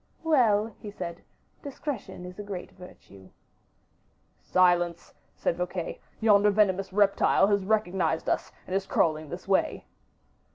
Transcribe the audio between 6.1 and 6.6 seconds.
"yonder